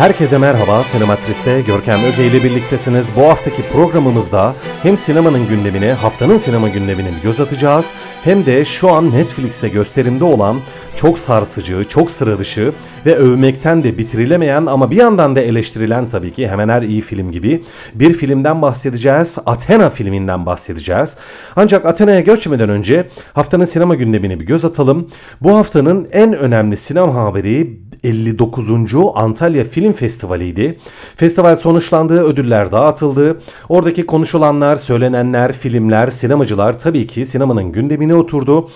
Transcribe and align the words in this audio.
Herkese 0.00 0.38
merhaba, 0.38 0.82
Sinematris'te 0.82 1.60
Görkem 1.60 2.00
Öge 2.04 2.26
ile 2.26 2.44
birliktesiniz. 2.44 3.10
Bu 3.16 3.22
haftaki 3.22 3.62
programımızda 3.62 4.54
hem 4.82 4.96
sinemanın 4.96 5.48
gündemine, 5.48 5.92
haftanın 5.92 6.36
sinema 6.36 6.68
gündemine 6.68 7.10
göz 7.22 7.40
atacağız. 7.40 7.92
Hem 8.24 8.46
de 8.46 8.64
şu 8.64 8.92
an 8.92 9.10
Netflix'te 9.10 9.68
gösterimde 9.68 10.24
olan 10.24 10.60
çok 10.96 11.18
sarsıcı, 11.18 11.84
çok 11.84 12.10
sıra 12.10 12.38
dışı 12.38 12.72
ve 13.06 13.16
övmekten 13.16 13.84
de 13.84 13.98
bitirilemeyen 13.98 14.66
ama 14.66 14.90
bir 14.90 14.96
yandan 14.96 15.36
da 15.36 15.40
eleştirilen 15.40 16.08
tabii 16.08 16.32
ki 16.32 16.48
hemen 16.48 16.68
her 16.68 16.82
iyi 16.82 17.00
film 17.00 17.32
gibi 17.32 17.62
bir 17.94 18.12
filmden 18.12 18.62
bahsedeceğiz. 18.62 19.38
Athena 19.46 19.90
filminden 19.90 20.46
bahsedeceğiz. 20.46 21.16
Ancak 21.56 21.84
Athena'ya 21.84 22.20
geçmeden 22.20 22.68
önce 22.68 23.08
haftanın 23.32 23.64
sinema 23.64 23.94
gündemine 23.94 24.40
bir 24.40 24.46
göz 24.46 24.64
atalım. 24.64 25.08
Bu 25.40 25.56
haftanın 25.56 26.08
en 26.12 26.32
önemli 26.32 26.76
sinema 26.76 27.14
haberi 27.14 27.80
59. 28.04 28.94
Antalya 29.14 29.64
Film 29.64 29.89
Festivali'ydi. 29.92 30.78
Festival 31.16 31.56
sonuçlandı, 31.56 32.22
ödüller 32.22 32.72
dağıtıldı. 32.72 33.40
Oradaki 33.68 34.06
konuşulanlar, 34.06 34.76
söylenenler, 34.76 35.52
filmler, 35.52 36.08
sinemacılar 36.08 36.78
tabii 36.78 37.06
ki 37.06 37.26
sinemanın 37.26 37.72
gündemine 37.72 38.14
oturdu. 38.14 38.70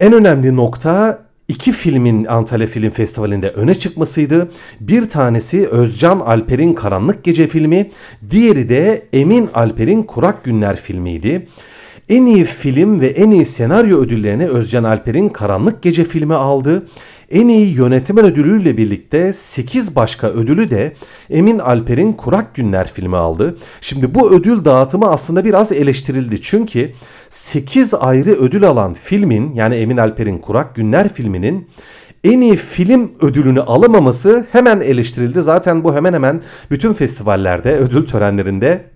En 0.00 0.12
önemli 0.12 0.56
nokta 0.56 1.18
iki 1.48 1.72
filmin 1.72 2.24
Antalya 2.24 2.66
Film 2.66 2.90
Festivali'nde 2.90 3.48
öne 3.50 3.74
çıkmasıydı. 3.74 4.50
Bir 4.80 5.08
tanesi 5.08 5.68
Özcan 5.68 6.20
Alper'in 6.20 6.74
Karanlık 6.74 7.24
Gece 7.24 7.46
filmi, 7.46 7.90
diğeri 8.30 8.68
de 8.68 9.02
Emin 9.12 9.50
Alper'in 9.54 10.02
Kurak 10.02 10.44
Günler 10.44 10.76
filmiydi. 10.76 11.48
En 12.08 12.26
iyi 12.26 12.44
film 12.44 13.00
ve 13.00 13.06
en 13.06 13.30
iyi 13.30 13.44
senaryo 13.44 13.98
ödüllerini 13.98 14.48
Özcan 14.48 14.84
Alper'in 14.84 15.28
Karanlık 15.28 15.82
Gece 15.82 16.04
filmi 16.04 16.34
aldı. 16.34 16.86
En 17.30 17.48
iyi 17.48 17.74
yönetmen 17.74 18.24
ödülüyle 18.24 18.76
birlikte 18.76 19.32
8 19.32 19.96
başka 19.96 20.28
ödülü 20.28 20.70
de 20.70 20.94
Emin 21.30 21.58
Alper'in 21.58 22.12
Kurak 22.12 22.54
Günler 22.54 22.92
filmi 22.92 23.16
aldı. 23.16 23.56
Şimdi 23.80 24.14
bu 24.14 24.32
ödül 24.32 24.64
dağıtımı 24.64 25.10
aslında 25.10 25.44
biraz 25.44 25.72
eleştirildi. 25.72 26.42
Çünkü 26.42 26.92
8 27.30 27.94
ayrı 27.94 28.30
ödül 28.30 28.64
alan 28.64 28.94
filmin 28.94 29.54
yani 29.54 29.74
Emin 29.74 29.96
Alper'in 29.96 30.38
Kurak 30.38 30.74
Günler 30.74 31.14
filminin 31.14 31.68
en 32.24 32.40
iyi 32.40 32.56
film 32.56 33.12
ödülünü 33.20 33.60
alamaması 33.60 34.46
hemen 34.52 34.80
eleştirildi. 34.80 35.42
Zaten 35.42 35.84
bu 35.84 35.94
hemen 35.94 36.12
hemen 36.12 36.42
bütün 36.70 36.92
festivallerde, 36.92 37.76
ödül 37.76 38.06
törenlerinde 38.06 38.89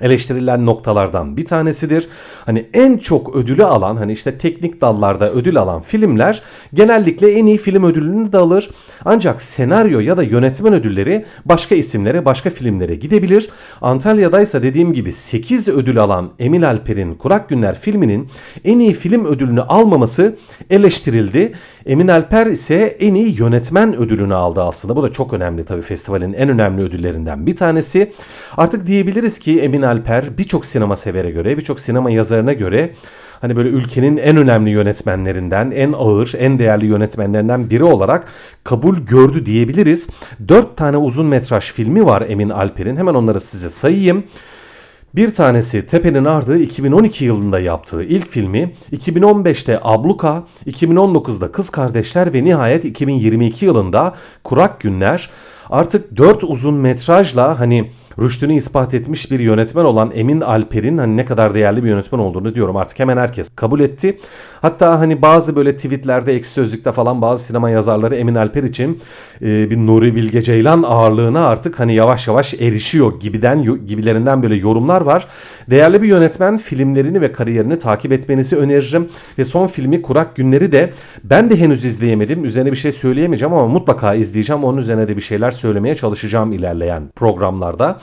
eleştirilen 0.00 0.66
noktalardan 0.66 1.36
bir 1.36 1.46
tanesidir. 1.46 2.08
Hani 2.46 2.66
en 2.72 2.98
çok 2.98 3.36
ödülü 3.36 3.64
alan 3.64 3.96
hani 3.96 4.12
işte 4.12 4.38
teknik 4.38 4.80
dallarda 4.80 5.30
ödül 5.32 5.58
alan 5.58 5.80
filmler 5.80 6.42
genellikle 6.74 7.32
en 7.32 7.46
iyi 7.46 7.58
film 7.58 7.84
ödülünü 7.84 8.32
de 8.32 8.38
alır. 8.38 8.70
Ancak 9.04 9.42
senaryo 9.42 10.00
ya 10.00 10.16
da 10.16 10.22
yönetmen 10.22 10.74
ödülleri 10.74 11.24
başka 11.44 11.74
isimlere, 11.74 12.24
başka 12.24 12.50
filmlere 12.50 12.94
gidebilir. 12.94 13.48
Antalya'daysa 13.80 14.62
dediğim 14.62 14.92
gibi 14.92 15.12
8 15.12 15.68
ödül 15.68 15.98
alan 15.98 16.30
Emin 16.38 16.62
Alper'in 16.62 17.14
Kurak 17.14 17.48
Günler 17.48 17.80
filminin 17.80 18.28
en 18.64 18.78
iyi 18.78 18.92
film 18.92 19.24
ödülünü 19.24 19.60
almaması 19.60 20.36
eleştirildi. 20.70 21.52
Emin 21.86 22.08
Alper 22.08 22.46
ise 22.46 22.96
en 23.00 23.14
iyi 23.14 23.40
yönetmen 23.40 23.96
ödülünü 23.96 24.34
aldı 24.34 24.62
aslında. 24.62 24.96
Bu 24.96 25.02
da 25.02 25.12
çok 25.12 25.32
önemli 25.32 25.64
tabii 25.64 25.82
festivalin 25.82 26.32
en 26.32 26.48
önemli 26.48 26.82
ödüllerinden 26.82 27.46
bir 27.46 27.56
tanesi. 27.56 28.12
Artık 28.56 28.86
diyebiliriz 28.86 29.38
ki 29.38 29.60
Emin 29.60 29.82
Alper 29.82 30.38
birçok 30.38 30.66
sinema 30.66 30.96
severe 30.96 31.30
göre, 31.30 31.58
birçok 31.58 31.80
sinema 31.80 32.10
yazarına 32.10 32.52
göre 32.52 32.90
hani 33.40 33.56
böyle 33.56 33.68
ülkenin 33.68 34.16
en 34.16 34.36
önemli 34.36 34.70
yönetmenlerinden, 34.70 35.70
en 35.70 35.92
ağır, 35.92 36.32
en 36.38 36.58
değerli 36.58 36.86
yönetmenlerinden 36.86 37.70
biri 37.70 37.84
olarak 37.84 38.24
kabul 38.64 38.96
gördü 38.96 39.46
diyebiliriz. 39.46 40.08
4 40.48 40.76
tane 40.76 40.96
uzun 40.96 41.26
metraj 41.26 41.64
filmi 41.64 42.06
var 42.06 42.24
Emin 42.28 42.48
Alper'in. 42.48 42.96
Hemen 42.96 43.14
onları 43.14 43.40
size 43.40 43.68
sayayım. 43.68 44.24
Bir 45.16 45.34
tanesi 45.34 45.86
Tepe'nin 45.86 46.24
Ardı 46.24 46.58
2012 46.58 47.24
yılında 47.24 47.60
yaptığı 47.60 48.02
ilk 48.02 48.28
filmi, 48.28 48.72
2015'te 48.92 49.80
Abluka, 49.82 50.44
2019'da 50.66 51.52
Kız 51.52 51.70
Kardeşler 51.70 52.32
ve 52.32 52.44
nihayet 52.44 52.84
2022 52.84 53.64
yılında 53.64 54.14
Kurak 54.44 54.80
Günler. 54.80 55.30
Artık 55.70 56.16
4 56.16 56.44
uzun 56.44 56.74
metrajla 56.74 57.60
hani 57.60 57.90
rüştünü 58.18 58.54
ispat 58.54 58.94
etmiş 58.94 59.30
bir 59.30 59.40
yönetmen 59.40 59.84
olan 59.84 60.12
Emin 60.14 60.40
Alper'in 60.40 60.98
hani 60.98 61.16
ne 61.16 61.24
kadar 61.24 61.54
değerli 61.54 61.84
bir 61.84 61.88
yönetmen 61.88 62.18
olduğunu 62.18 62.54
diyorum 62.54 62.76
artık 62.76 62.98
hemen 62.98 63.16
herkes 63.16 63.48
kabul 63.56 63.80
etti. 63.80 64.18
Hatta 64.62 65.00
hani 65.00 65.22
bazı 65.22 65.56
böyle 65.56 65.76
tweetlerde 65.76 66.34
ekşi 66.34 66.50
sözlükte 66.50 66.92
falan 66.92 67.22
bazı 67.22 67.44
sinema 67.44 67.70
yazarları 67.70 68.16
Emin 68.16 68.34
Alper 68.34 68.62
için 68.62 68.98
e, 69.42 69.70
bir 69.70 69.76
Nuri 69.76 70.14
Bilge 70.16 70.42
Ceylan 70.42 70.82
ağırlığına 70.82 71.46
artık 71.46 71.80
hani 71.80 71.94
yavaş 71.94 72.28
yavaş 72.28 72.54
erişiyor 72.54 73.20
gibiden 73.20 73.86
gibilerinden 73.86 74.42
böyle 74.42 74.56
yorumlar 74.56 75.00
var. 75.00 75.28
Değerli 75.70 76.02
bir 76.02 76.08
yönetmen 76.08 76.58
filmlerini 76.58 77.20
ve 77.20 77.32
kariyerini 77.32 77.78
takip 77.78 78.12
etmenizi 78.12 78.56
öneririm. 78.56 79.08
Ve 79.38 79.44
son 79.44 79.66
filmi 79.66 80.02
Kurak 80.02 80.36
Günleri 80.36 80.72
de 80.72 80.92
ben 81.24 81.50
de 81.50 81.56
henüz 81.60 81.84
izleyemedim. 81.84 82.44
Üzerine 82.44 82.72
bir 82.72 82.76
şey 82.76 82.92
söyleyemeyeceğim 82.92 83.54
ama 83.54 83.68
mutlaka 83.68 84.14
izleyeceğim. 84.14 84.64
Onun 84.64 84.78
üzerine 84.78 85.08
de 85.08 85.16
bir 85.16 85.22
şeyler 85.22 85.50
söylemeye 85.50 85.94
çalışacağım 85.94 86.52
ilerleyen 86.52 87.02
programlarda. 87.16 88.00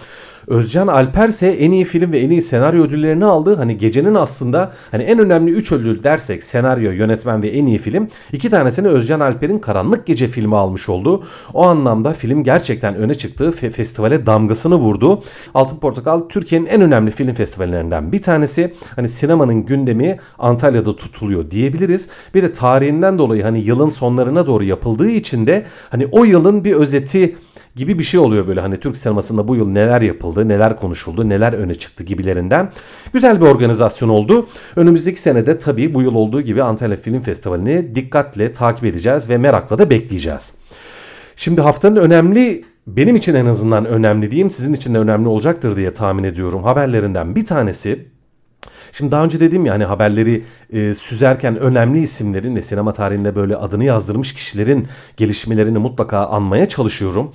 Özcan 0.48 0.88
Alper 0.88 1.30
ise 1.30 1.48
en 1.48 1.72
iyi 1.72 1.84
film 1.84 2.12
ve 2.12 2.20
en 2.20 2.30
iyi 2.30 2.42
senaryo 2.42 2.84
ödüllerini 2.84 3.26
aldı. 3.26 3.56
Hani 3.56 3.78
gecenin 3.78 4.16
aslında 4.16 4.72
hani 4.92 5.04
en 5.04 5.20
önemli 5.20 5.52
3 5.52 5.72
ödül 5.72 6.04
dersek 6.04 6.44
senaryo, 6.44 6.92
yönetmen 6.92 7.44
ve 7.44 7.50
en 7.50 7.66
iyi 7.66 7.78
film. 7.78 8.08
iki 8.34 8.50
tanesini 8.50 8.88
Özcan 8.88 9.20
Alper'in 9.20 9.60
Karanlık 9.60 10.06
Gece 10.06 10.28
filmi 10.28 10.58
almış 10.58 10.90
oldu. 10.90 11.24
O 11.54 11.64
anlamda 11.64 12.14
film 12.14 12.44
gerçekten 12.44 12.96
öne 12.96 13.16
çıktı. 13.16 13.52
Fe 13.52 13.70
festivale 13.70 14.26
damgasını 14.26 14.76
vurdu. 14.76 15.24
Altın 15.54 15.78
Portakal 15.78 16.20
Türkiye'nin 16.20 16.66
en 16.66 16.82
önemli 16.82 17.12
film 17.12 17.34
festivallerinden 17.34 18.12
bir 18.12 18.22
tanesi. 18.22 18.74
Hani 18.96 19.10
sinemanın 19.10 19.66
gündemi 19.66 20.18
Antalya'da 20.40 20.96
tutuluyor 20.96 21.52
diyebiliriz. 21.52 22.10
Bir 22.34 22.44
de 22.44 22.52
tarihinden 22.52 23.18
dolayı 23.18 23.44
hani 23.44 23.60
yılın 23.60 23.90
sonlarına 23.90 24.48
doğru 24.48 24.64
yapıldığı 24.64 25.10
için 25.10 25.48
de 25.48 25.66
hani 25.90 26.08
o 26.12 26.24
yılın 26.24 26.66
bir 26.66 26.74
özeti 26.74 27.36
gibi 27.76 28.00
bir 28.00 28.04
şey 28.04 28.20
oluyor 28.20 28.48
böyle 28.48 28.62
hani 28.62 28.80
Türk 28.80 28.98
sinemasında 28.98 29.48
bu 29.48 29.56
yıl 29.56 29.70
neler 29.70 30.02
yapıldı, 30.02 30.48
neler 30.48 30.76
konuşuldu, 30.76 31.30
neler 31.30 31.54
öne 31.54 31.76
çıktı 31.76 32.04
gibilerinden. 32.04 32.72
Güzel 33.14 33.42
bir 33.42 33.46
organizasyon 33.46 34.10
oldu. 34.10 34.48
Önümüzdeki 34.76 35.22
senede 35.22 35.60
tabii 35.60 35.94
bu 35.94 36.02
yıl 36.02 36.16
olduğu 36.16 36.42
gibi 36.42 36.64
Antalya 36.64 36.98
Film 36.98 37.22
Festivali'ni 37.22 37.96
dikkatle 37.96 38.54
takip 38.54 38.86
edeceğiz 38.86 39.30
ve 39.30 39.38
merakla 39.38 39.80
da 39.80 39.90
bekleyeceğiz. 39.90 40.54
Şimdi 41.36 41.62
haftanın 41.62 41.96
önemli 41.96 42.64
benim 42.88 43.16
için 43.16 43.36
en 43.36 43.46
azından 43.46 43.86
önemli 43.86 44.32
diyeyim 44.32 44.50
sizin 44.50 44.74
için 44.74 44.94
de 44.94 45.00
önemli 45.00 45.28
olacaktır 45.28 45.76
diye 45.76 45.94
tahmin 45.94 46.24
ediyorum. 46.24 46.64
Haberlerinden 46.64 47.36
bir 47.36 47.46
tanesi 47.46 48.13
Şimdi 48.98 49.12
daha 49.12 49.24
önce 49.24 49.40
dedim 49.40 49.66
ya 49.66 49.74
hani 49.74 49.84
haberleri 49.84 50.44
e, 50.74 50.94
süzerken 50.94 51.60
önemli 51.60 52.00
isimlerin 52.00 52.56
ve 52.56 52.62
sinema 52.62 52.94
tarihinde 52.94 53.36
böyle 53.36 53.56
adını 53.56 53.84
yazdırmış 53.84 54.34
kişilerin 54.34 54.88
gelişmelerini 55.18 55.78
mutlaka 55.78 56.26
anmaya 56.26 56.70
çalışıyorum. 56.70 57.32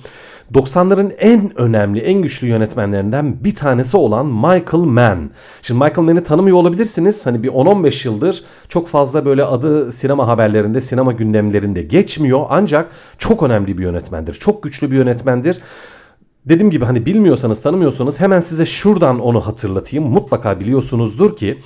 90'ların 0.53 1.11
en 1.17 1.59
önemli, 1.59 1.99
en 1.99 2.21
güçlü 2.21 2.47
yönetmenlerinden 2.47 3.43
bir 3.43 3.55
tanesi 3.55 3.97
olan 3.97 4.25
Michael 4.25 4.83
Mann. 4.83 5.29
Şimdi 5.61 5.83
Michael 5.83 6.05
Mann'i 6.05 6.23
tanımıyor 6.23 6.57
olabilirsiniz. 6.57 7.25
Hani 7.25 7.43
bir 7.43 7.49
10-15 7.49 8.07
yıldır 8.07 8.43
çok 8.69 8.87
fazla 8.87 9.25
böyle 9.25 9.43
adı 9.43 9.91
sinema 9.91 10.27
haberlerinde, 10.27 10.81
sinema 10.81 11.11
gündemlerinde 11.11 11.81
geçmiyor. 11.81 12.45
Ancak 12.49 12.91
çok 13.17 13.43
önemli 13.43 13.77
bir 13.77 13.83
yönetmendir. 13.83 14.33
Çok 14.33 14.63
güçlü 14.63 14.91
bir 14.91 14.95
yönetmendir. 14.95 15.61
Dediğim 16.49 16.71
gibi 16.71 16.85
hani 16.85 17.05
bilmiyorsanız 17.05 17.61
tanımıyorsanız 17.61 18.19
hemen 18.19 18.39
size 18.39 18.65
şuradan 18.65 19.19
onu 19.19 19.41
hatırlatayım. 19.47 20.09
Mutlaka 20.09 20.59
biliyorsunuzdur 20.59 21.37
ki 21.37 21.59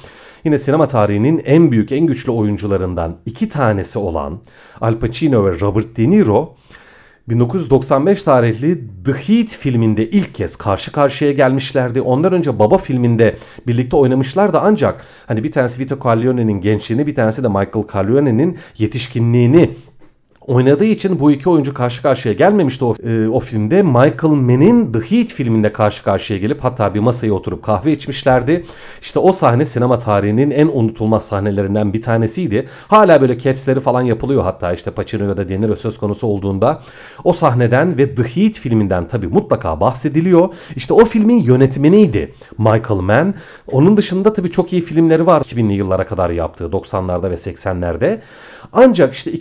yine 0.46 0.58
sinema 0.58 0.88
tarihinin 0.88 1.42
en 1.46 1.72
büyük 1.72 1.92
en 1.92 2.08
güçlü 2.08 2.32
oyuncularından 2.32 3.18
iki 3.26 3.50
tanesi 3.50 4.00
olan 4.00 4.40
Al 4.82 5.00
Pacino 5.00 5.46
ve 5.46 5.60
Robert 5.60 5.98
De 5.98 6.10
Niro 6.10 6.56
1995 7.30 8.24
tarihli 8.24 8.82
The 9.06 9.14
Heat 9.14 9.50
filminde 9.50 10.10
ilk 10.10 10.36
kez 10.36 10.56
karşı 10.56 10.92
karşıya 10.92 11.32
gelmişlerdi. 11.32 12.02
Ondan 12.02 12.34
önce 12.34 12.60
Baba 12.60 12.78
filminde 12.78 13.38
birlikte 13.68 13.96
oynamışlardı 13.98 14.60
ancak 14.62 15.06
hani 15.28 15.44
bir 15.44 15.52
tanesi 15.52 15.80
Vito 15.80 16.00
Corleone'nin 16.00 16.62
gençliğini 16.62 17.08
bir 17.08 17.16
tanesi 17.16 17.44
de 17.44 17.48
Michael 17.48 17.88
Corleone'nin 17.92 18.58
yetişkinliğini 18.78 19.70
oynadığı 20.48 20.86
için 20.86 21.20
bu 21.20 21.32
iki 21.32 21.50
oyuncu 21.50 21.74
karşı 21.74 22.02
karşıya 22.02 22.34
gelmemişti 22.34 22.86
o, 22.86 22.96
e, 23.04 23.28
o 23.28 23.40
filmde. 23.40 23.82
Michael 23.82 24.34
Mann'in 24.34 24.92
The 24.92 25.00
Heat 25.00 25.28
filminde 25.28 25.74
karşı 25.74 26.04
karşıya 26.04 26.40
gelip 26.40 26.64
hatta 26.64 26.94
bir 26.94 27.00
masaya 27.00 27.34
oturup 27.34 27.64
kahve 27.64 27.92
içmişlerdi. 27.92 28.66
İşte 29.02 29.20
o 29.20 29.32
sahne 29.32 29.66
sinema 29.66 30.00
tarihinin 30.00 30.52
en 30.52 30.68
unutulmaz 30.68 31.26
sahnelerinden 31.26 31.94
bir 31.94 32.02
tanesiydi. 32.02 32.68
Hala 32.88 33.22
böyle 33.22 33.40
capsleri 33.40 33.80
falan 33.80 34.02
yapılıyor 34.02 34.44
hatta 34.44 34.74
işte 34.74 34.92
Pacino 34.92 35.28
ya 35.28 35.38
da 35.38 35.50
De 35.50 35.62
Niro 35.62 35.76
söz 35.76 35.98
konusu 35.98 36.28
olduğunda. 36.28 36.82
O 37.24 37.34
sahneden 37.34 37.98
ve 37.98 38.16
The 38.16 38.24
Heat 38.24 38.54
filminden 38.54 39.08
tabi 39.08 39.28
mutlaka 39.28 39.80
bahsediliyor. 39.80 40.50
İşte 40.76 40.94
o 40.94 41.06
filmin 41.06 41.42
yönetmeniydi 41.42 42.34
Michael 42.58 43.00
Mann. 43.00 43.34
Onun 43.72 43.98
dışında 43.98 44.34
tabi 44.34 44.52
çok 44.52 44.74
iyi 44.74 44.82
filmleri 44.82 45.26
var 45.26 45.42
2000'li 45.42 45.74
yıllara 45.74 46.06
kadar 46.06 46.30
yaptığı 46.30 46.66
90'larda 46.66 47.32
ve 47.32 47.36
80'lerde. 47.36 48.20
Ancak 48.74 49.14
işte 49.14 49.32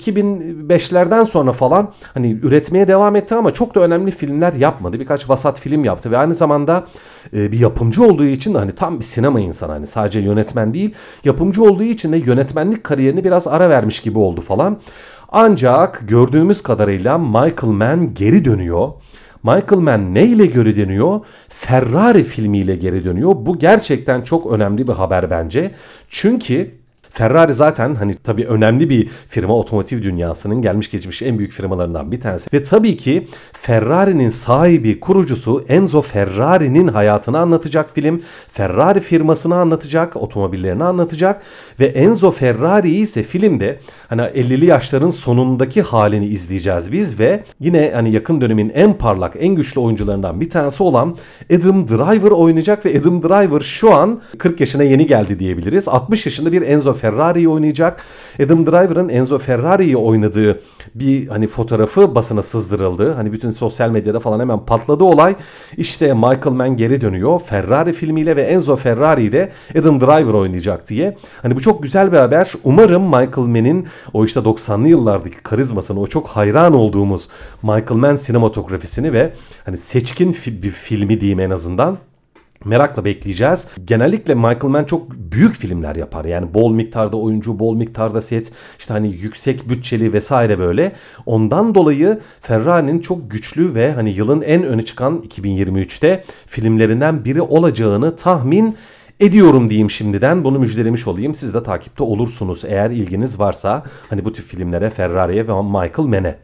2005'lerden 0.93 1.25
sonra 1.25 1.53
falan 1.53 1.93
hani 2.15 2.39
üretmeye 2.43 2.89
devam 2.89 3.17
etti 3.17 3.35
ama 3.35 3.55
çok 3.55 3.75
da 3.75 3.81
önemli 3.81 4.11
filmler 4.11 4.53
yapmadı. 4.53 5.01
Birkaç 5.01 5.31
vasat 5.31 5.61
film 5.61 5.85
yaptı 5.85 6.11
ve 6.11 6.19
aynı 6.19 6.35
zamanda 6.35 6.87
e, 7.33 7.53
bir 7.53 7.59
yapımcı 7.59 8.05
olduğu 8.05 8.25
için 8.25 8.55
hani 8.55 8.73
tam 8.73 8.99
bir 8.99 9.05
sinema 9.05 9.41
insanı 9.41 9.73
hani 9.73 9.87
sadece 9.87 10.21
yönetmen 10.21 10.75
değil 10.75 10.95
yapımcı 11.25 11.63
olduğu 11.63 11.83
için 11.83 12.13
de 12.13 12.17
yönetmenlik 12.17 12.85
kariyerini 12.85 13.25
biraz 13.25 13.47
ara 13.47 13.71
vermiş 13.71 14.01
gibi 14.01 14.19
oldu 14.19 14.41
falan. 14.41 14.81
Ancak 15.29 16.09
gördüğümüz 16.09 16.63
kadarıyla 16.63 17.19
Michael 17.19 17.73
Mann 17.73 18.15
geri 18.15 18.45
dönüyor. 18.45 18.89
Michael 19.43 19.81
Mann 19.81 20.15
ne 20.15 20.25
ile 20.25 20.47
geri 20.47 20.77
dönüyor? 20.77 21.21
Ferrari 21.49 22.25
filmiyle 22.25 22.77
geri 22.77 23.05
dönüyor. 23.05 23.33
Bu 23.37 23.59
gerçekten 23.59 24.23
çok 24.23 24.53
önemli 24.53 24.89
bir 24.89 24.93
haber 24.93 25.31
bence. 25.31 25.71
Çünkü 26.09 26.82
Ferrari 27.15 27.53
zaten 27.53 27.95
hani 27.95 28.15
tabii 28.15 28.47
önemli 28.47 28.91
bir 28.91 29.09
firma 29.29 29.57
otomotiv 29.57 30.03
dünyasının 30.03 30.63
gelmiş 30.63 30.91
geçmiş 30.91 31.23
en 31.23 31.39
büyük 31.39 31.53
firmalarından 31.53 32.13
bir 32.13 32.21
tanesi. 32.21 32.49
Ve 32.53 32.63
tabii 32.63 32.97
ki 32.97 33.29
Ferrari'nin 33.53 34.31
sahibi, 34.31 35.01
kurucusu 35.01 35.65
Enzo 35.69 36.03
Ferrari'nin 36.03 36.89
hayatını 36.89 37.39
anlatacak 37.39 37.95
film. 37.95 38.23
Ferrari 38.53 39.01
firmasını 39.01 39.57
anlatacak, 39.57 40.17
otomobillerini 40.17 40.85
anlatacak 40.85 41.43
ve 41.81 41.87
Enzo 41.87 42.31
Ferrari 42.31 42.91
ise 42.91 43.23
filmde 43.23 43.79
hani 44.09 44.21
50'li 44.21 44.67
yaşların 44.67 45.11
sonundaki 45.11 45.83
halini 45.83 46.27
izleyeceğiz 46.27 46.93
biz 46.93 47.19
ve 47.19 47.45
yine 47.61 47.91
hani 47.95 48.13
yakın 48.13 48.41
dönemin 48.41 48.73
en 48.75 48.99
parlak, 48.99 49.37
en 49.39 49.55
güçlü 49.55 49.81
oyuncularından 49.81 50.41
bir 50.41 50.51
tanesi 50.51 50.83
olan 50.83 51.17
Adam 51.57 51.89
Driver 51.89 52.31
oynayacak 52.31 52.87
ve 52.87 53.01
Adam 53.01 53.23
Driver 53.23 53.61
şu 53.61 53.95
an 53.95 54.23
40 54.39 54.61
yaşına 54.61 54.83
yeni 54.83 55.07
geldi 55.07 55.39
diyebiliriz. 55.39 55.89
60 55.89 56.27
yaşında 56.27 56.53
bir 56.53 56.63
Enzo 56.63 57.02
Ferrari'yi 57.03 57.49
oynayacak. 57.49 58.03
Adam 58.45 58.67
Driver'ın 58.67 59.09
Enzo 59.09 59.39
Ferrari'yi 59.39 59.97
oynadığı 59.97 60.61
bir 60.95 61.29
hani 61.29 61.47
fotoğrafı 61.47 62.15
basına 62.15 62.43
sızdırıldı. 62.43 63.13
Hani 63.13 63.33
bütün 63.33 63.51
sosyal 63.51 63.91
medyada 63.91 64.21
falan 64.21 64.41
hemen 64.41 64.59
patladı 64.67 65.05
olay. 65.05 65.35
İşte 65.77 66.15
Michael 66.15 66.53
Mann 66.53 66.77
geri 66.77 67.01
dönüyor. 67.01 67.41
Ferrari 67.41 67.93
filmiyle 67.93 68.37
ve 68.37 68.43
Enzo 68.43 68.77
Ferrari 68.77 69.33
de 69.33 69.53
Adam 69.79 70.01
Driver 70.01 70.33
oynayacak 70.33 70.89
diye. 70.89 71.17
Hani 71.43 71.57
bu 71.57 71.61
çok 71.61 71.83
güzel 71.83 72.13
bir 72.13 72.17
haber. 72.17 72.53
Umarım 72.65 73.03
Michael 73.03 73.47
Mann'in 73.47 73.87
o 74.13 74.25
işte 74.25 74.41
90'lı 74.41 74.89
yıllardaki 74.89 75.37
karizmasını, 75.37 76.01
o 76.01 76.07
çok 76.07 76.29
hayran 76.29 76.75
olduğumuz 76.75 77.29
Michael 77.63 78.01
Mann 78.01 78.17
sinematografisini 78.17 79.13
ve 79.13 79.33
hani 79.65 79.77
seçkin 79.77 80.37
bir 80.47 80.71
filmi 80.71 81.21
diyeyim 81.21 81.41
en 81.41 81.51
azından 81.51 81.99
merakla 82.65 83.05
bekleyeceğiz. 83.05 83.69
Genellikle 83.85 84.35
Michael 84.35 84.65
Mann 84.65 84.85
çok 84.85 85.11
büyük 85.11 85.57
filmler 85.57 85.97
yapar. 85.97 86.25
Yani 86.25 86.55
bol 86.55 86.75
miktarda 86.75 87.17
oyuncu, 87.17 87.59
bol 87.59 87.77
miktarda 87.77 88.23
set, 88.23 88.53
işte 88.79 88.93
hani 88.95 89.09
yüksek 89.09 89.69
bütçeli 89.69 90.13
vesaire 90.13 90.59
böyle. 90.59 90.93
Ondan 91.27 91.75
dolayı 91.75 92.21
Ferrari'nin 92.41 93.01
çok 93.01 93.31
güçlü 93.31 93.75
ve 93.75 93.93
hani 93.93 94.11
yılın 94.11 94.43
en 94.43 94.63
öne 94.65 94.85
çıkan 94.85 95.23
2023'te 95.29 96.25
filmlerinden 96.47 97.25
biri 97.25 97.43
olacağını 97.43 98.17
tahmin 98.17 98.77
ediyorum 99.21 99.71
diyeyim 99.71 99.91
şimdiden. 99.91 100.45
Bunu 100.45 100.59
müjdelemiş 100.59 101.07
olayım. 101.07 101.35
Siz 101.35 101.55
de 101.55 101.63
takipte 101.63 102.03
olursunuz 102.03 102.65
eğer 102.65 102.91
ilginiz 102.91 103.39
varsa 103.39 103.85
hani 104.11 104.25
bu 104.25 104.33
tip 104.33 104.45
filmlere, 104.45 104.91
Ferrari'ye 104.91 105.49
ve 105.49 105.63
Michael 105.63 106.09
Mann'e. 106.09 106.39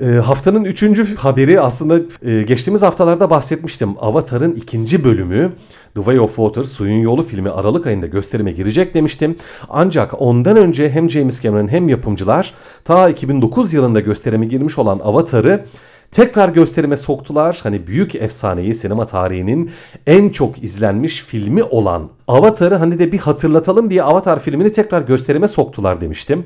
E, 0.00 0.06
haftanın 0.06 0.64
üçüncü 0.64 1.16
haberi 1.16 1.60
aslında 1.60 2.00
e, 2.22 2.42
geçtiğimiz 2.42 2.82
haftalarda 2.82 3.30
bahsetmiştim. 3.30 3.88
Avatar'ın 4.00 4.54
ikinci 4.54 5.04
bölümü 5.04 5.50
The 5.94 6.00
Way 6.00 6.20
of 6.20 6.36
Water 6.36 6.64
Suyun 6.64 7.00
Yolu 7.00 7.22
filmi 7.22 7.50
Aralık 7.50 7.86
ayında 7.86 8.06
gösterime 8.06 8.52
girecek 8.52 8.94
demiştim. 8.94 9.36
Ancak 9.68 10.22
ondan 10.22 10.56
önce 10.56 10.90
hem 10.90 11.10
James 11.10 11.42
Cameron 11.42 11.68
hem 11.68 11.88
yapımcılar 11.88 12.54
ta 12.84 13.08
2009 13.08 13.72
yılında 13.72 14.00
gösterime 14.00 14.46
girmiş 14.46 14.78
olan 14.78 15.00
Avatar'ı 15.04 15.64
tekrar 16.10 16.48
gösterime 16.48 16.96
soktular. 16.96 17.60
Hani 17.62 17.86
büyük 17.86 18.14
efsaneyi 18.14 18.74
sinema 18.74 19.04
tarihinin 19.04 19.70
en 20.06 20.28
çok 20.28 20.64
izlenmiş 20.64 21.20
filmi 21.20 21.62
olan 21.62 22.08
Avatar'ı 22.28 22.74
hani 22.74 22.98
de 22.98 23.12
bir 23.12 23.18
hatırlatalım 23.18 23.90
diye 23.90 24.02
Avatar 24.02 24.40
filmini 24.40 24.72
tekrar 24.72 25.02
gösterime 25.02 25.48
soktular 25.48 26.00
demiştim. 26.00 26.44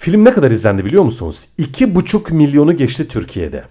Film 0.00 0.24
ne 0.24 0.32
kadar 0.32 0.50
izlendi 0.50 0.84
biliyor 0.84 1.02
musunuz? 1.02 1.48
2,5 1.58 2.34
milyonu 2.34 2.76
geçti 2.76 3.08
Türkiye'de. 3.08 3.64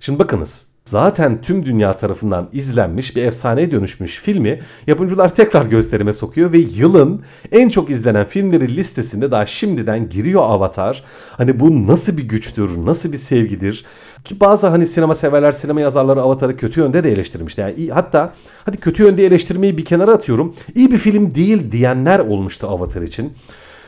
Şimdi 0.00 0.18
bakınız 0.18 0.66
zaten 0.84 1.42
tüm 1.42 1.66
dünya 1.66 1.92
tarafından 1.92 2.48
izlenmiş 2.52 3.16
bir 3.16 3.22
efsaneye 3.22 3.70
dönüşmüş 3.70 4.18
filmi 4.18 4.60
yapımcılar 4.86 5.34
tekrar 5.34 5.66
gösterime 5.66 6.12
sokuyor 6.12 6.52
ve 6.52 6.58
yılın 6.58 7.22
en 7.52 7.68
çok 7.68 7.90
izlenen 7.90 8.26
filmleri 8.26 8.76
listesinde 8.76 9.30
daha 9.30 9.46
şimdiden 9.46 10.08
giriyor 10.08 10.42
Avatar. 10.42 11.04
Hani 11.30 11.60
bu 11.60 11.86
nasıl 11.86 12.16
bir 12.16 12.28
güçtür, 12.28 12.86
nasıl 12.86 13.12
bir 13.12 13.16
sevgidir? 13.16 13.84
Ki 14.24 14.40
bazı 14.40 14.66
hani 14.66 14.86
sinema 14.86 15.14
severler, 15.14 15.52
sinema 15.52 15.80
yazarları 15.80 16.22
Avatar'ı 16.22 16.56
kötü 16.56 16.80
yönde 16.80 17.04
de 17.04 17.12
eleştirmişti. 17.12 17.60
Yani 17.60 17.74
iyi, 17.74 17.90
hatta 17.90 18.34
hadi 18.64 18.76
kötü 18.76 19.02
yönde 19.02 19.26
eleştirmeyi 19.26 19.78
bir 19.78 19.84
kenara 19.84 20.12
atıyorum. 20.12 20.54
İyi 20.74 20.92
bir 20.92 20.98
film 20.98 21.34
değil 21.34 21.72
diyenler 21.72 22.18
olmuştu 22.18 22.66
Avatar 22.66 23.02
için. 23.02 23.32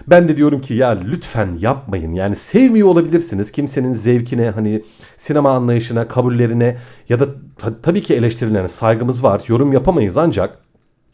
Ben 0.07 0.29
de 0.29 0.37
diyorum 0.37 0.61
ki 0.61 0.75
ya 0.75 0.89
lütfen 0.91 1.57
yapmayın. 1.61 2.13
Yani 2.13 2.37
sevmiyor 2.37 2.89
olabilirsiniz. 2.89 3.53
Kimsenin 3.53 3.93
zevkine, 3.93 4.51
hani 4.51 4.83
sinema 5.17 5.51
anlayışına, 5.51 6.09
kabullerine 6.09 6.77
ya 7.09 7.21
da 7.21 7.27
ta- 7.59 7.81
tabii 7.83 8.03
ki 8.03 8.15
eleştirilerine 8.15 8.69
saygımız 8.69 9.23
var. 9.25 9.43
Yorum 9.49 9.73
yapamayız 9.73 10.17
ancak 10.17 10.59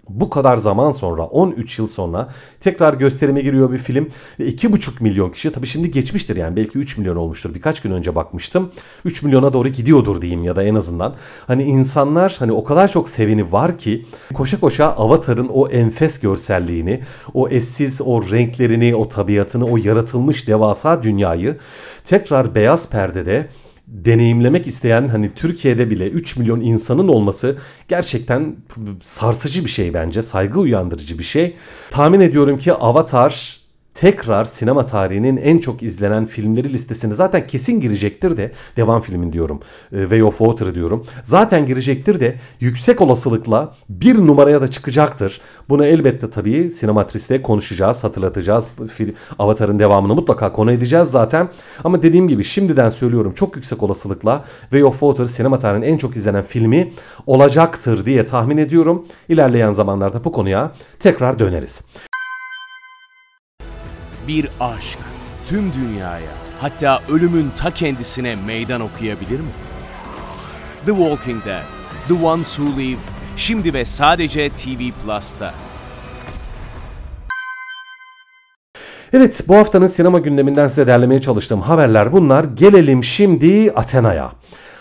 bu 0.09 0.31
kadar 0.31 0.57
zaman 0.57 0.91
sonra 0.91 1.23
13 1.23 1.79
yıl 1.79 1.87
sonra 1.87 2.29
tekrar 2.61 2.95
gösterime 2.95 3.41
giriyor 3.41 3.73
bir 3.73 3.79
film 3.79 4.09
ve 4.41 4.45
2,5 4.45 5.03
milyon 5.03 5.31
kişi 5.31 5.53
tabii 5.53 5.67
şimdi 5.67 5.91
geçmiştir 5.91 6.37
yani 6.37 6.57
belki 6.57 6.79
3 6.79 6.99
milyon 6.99 7.17
olmuştur. 7.17 7.55
Birkaç 7.55 7.81
gün 7.81 7.91
önce 7.91 8.15
bakmıştım. 8.15 8.71
3 9.05 9.23
milyona 9.23 9.53
doğru 9.53 9.69
gidiyordur 9.69 10.23
diyeyim 10.23 10.45
ya 10.45 10.57
da 10.57 10.63
en 10.63 10.75
azından. 10.75 11.15
Hani 11.47 11.63
insanlar 11.63 12.37
hani 12.39 12.53
o 12.53 12.65
kadar 12.65 12.93
çok 12.93 13.09
seveni 13.09 13.53
var 13.53 13.79
ki 13.79 14.07
koşa 14.35 14.61
koşa 14.61 14.87
Avatar'ın 14.87 15.49
o 15.49 15.69
enfes 15.69 16.21
görselliğini 16.21 17.01
o 17.35 17.49
eşsiz 17.49 18.01
o 18.05 18.31
renklerini 18.31 18.95
o 18.95 19.09
tabiatını 19.09 19.65
o 19.65 19.77
yaratılmış 19.77 20.49
devasa 20.49 21.03
dünyayı 21.03 21.57
tekrar 22.05 22.55
beyaz 22.55 22.91
perdede 22.91 23.49
deneyimlemek 23.87 24.67
isteyen 24.67 25.09
hani 25.09 25.35
Türkiye'de 25.35 25.91
bile 25.91 26.09
3 26.09 26.37
milyon 26.37 26.61
insanın 26.61 27.09
olması 27.09 27.59
gerçekten 27.89 28.57
sarsıcı 29.03 29.65
bir 29.65 29.71
şey 29.71 29.95
bence. 29.95 30.23
Saygı 30.23 30.61
uyandırıcı 30.61 31.19
bir 31.19 31.25
şey. 31.25 31.57
Tahmin 31.91 32.21
ediyorum 32.21 32.59
ki 32.59 32.73
Avatar 32.73 33.66
tekrar 33.97 34.45
sinema 34.45 34.87
tarihinin 34.87 35.37
en 35.37 35.59
çok 35.59 35.83
izlenen 35.83 36.25
filmleri 36.25 36.73
listesine 36.73 37.15
zaten 37.15 37.47
kesin 37.47 37.81
girecektir 37.81 38.37
de 38.37 38.53
devam 38.77 39.01
filmin 39.01 39.33
diyorum. 39.33 39.61
E, 39.93 40.01
Way 40.01 40.23
of 40.23 40.39
Water 40.39 40.75
diyorum. 40.75 41.07
Zaten 41.25 41.67
girecektir 41.67 42.21
de 42.21 42.37
yüksek 42.61 43.01
olasılıkla 43.01 43.75
bir 43.89 44.27
numaraya 44.27 44.61
da 44.61 44.69
çıkacaktır. 44.69 45.41
Bunu 45.69 45.87
elbette 45.87 46.31
tabii 46.31 46.71
sinematristte 46.71 47.43
konuşacağız, 47.43 48.05
hatırlatacağız. 48.05 48.69
Avatar'ın 49.39 49.79
devamını 49.79 50.15
mutlaka 50.15 50.53
konu 50.53 50.73
edeceğiz 50.73 51.09
zaten. 51.09 51.49
Ama 51.85 52.03
dediğim 52.03 52.29
gibi 52.29 52.45
şimdiden 52.45 52.91
söylüyorum 52.91 53.33
çok 53.37 53.57
yüksek 53.57 53.83
olasılıkla 53.83 54.45
Way 54.61 54.85
of 54.85 54.93
Water 55.01 55.25
sinema 55.25 55.59
tarihinin 55.59 55.87
en 55.87 55.99
çok 55.99 56.17
izlenen 56.17 56.45
filmi 56.45 56.93
olacaktır 57.27 58.07
diye 58.07 58.25
tahmin 58.27 58.57
ediyorum. 58.57 59.07
İlerleyen 59.29 59.73
zamanlarda 59.73 60.25
bu 60.25 60.33
konuya 60.33 60.73
tekrar 61.01 61.39
döneriz. 61.39 61.83
Bir 64.29 64.49
aşk 64.61 64.99
tüm 65.49 65.73
dünyaya 65.73 66.31
hatta 66.61 67.03
ölümün 67.09 67.51
ta 67.57 67.71
kendisine 67.71 68.37
meydan 68.47 68.81
okuyabilir 68.81 69.41
mi? 69.41 69.51
The 70.87 70.93
Walking 70.93 71.45
Dead, 71.45 71.63
The 72.09 72.27
Ones 72.27 72.57
Who 72.57 72.81
Live, 72.81 72.99
şimdi 73.37 73.75
ve 73.75 73.85
sadece 73.85 74.49
TV 74.49 74.91
Plus'ta. 75.05 75.55
Evet 79.13 79.45
bu 79.49 79.57
haftanın 79.57 79.87
sinema 79.87 80.19
gündeminden 80.19 80.69
size 80.69 80.87
derlemeye 80.87 81.21
çalıştığım 81.21 81.61
haberler 81.61 82.13
bunlar. 82.13 82.45
Gelelim 82.45 83.05
şimdi 83.05 83.73
Athena'ya. 83.77 84.33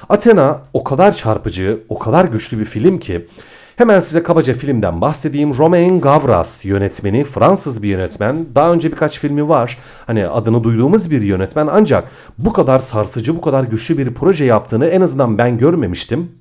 Athena 0.10 0.62
o 0.74 0.84
kadar 0.84 1.18
çarpıcı, 1.18 1.84
o 1.90 2.00
kadar 2.00 2.26
güçlü 2.26 2.60
bir 2.60 2.66
film 2.66 3.00
ki 3.00 3.28
Hemen 3.76 4.00
size 4.00 4.24
kabaca 4.24 4.54
filmden 4.54 5.02
bahsedeyim. 5.02 5.58
Romain 5.58 6.02
Gavras 6.02 6.66
yönetmeni, 6.66 7.24
Fransız 7.24 7.84
bir 7.84 7.90
yönetmen. 7.90 8.46
Daha 8.56 8.74
önce 8.74 8.92
birkaç 8.92 9.20
filmi 9.20 9.50
var. 9.50 9.78
Hani 10.08 10.28
adını 10.28 10.64
duyduğumuz 10.64 11.12
bir 11.12 11.22
yönetmen 11.22 11.68
ancak 11.72 12.10
bu 12.38 12.54
kadar 12.54 12.80
sarsıcı, 12.80 13.38
bu 13.38 13.42
kadar 13.42 13.64
güçlü 13.64 13.98
bir 13.98 14.14
proje 14.14 14.46
yaptığını 14.46 14.88
en 14.88 15.02
azından 15.02 15.38
ben 15.38 15.58
görmemiştim. 15.58 16.32